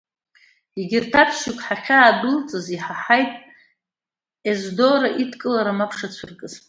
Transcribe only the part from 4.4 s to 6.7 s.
Ездора идкылара мап шацәыркыз.